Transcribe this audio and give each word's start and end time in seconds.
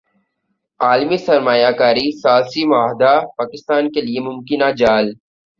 عالمی 0.79 1.17
سرمایہ 1.25 1.71
کاری 1.79 2.07
ثالثی 2.21 2.63
معاہدہ 2.71 3.13
پاکستان 3.37 3.83
کیلئے 3.93 4.19
ممکنہ 4.27 4.69
جال 4.79 5.05